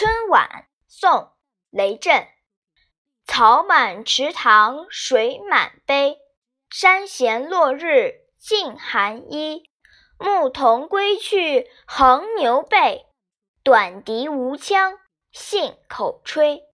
[0.00, 1.30] 春晚宋
[1.68, 2.26] 雷震。
[3.26, 6.16] 草满池塘水满陂
[6.70, 9.60] 山衔落日浸寒漪
[10.18, 13.08] 牧童归去横牛背
[13.62, 14.98] 短笛无腔
[15.32, 16.69] 信口吹。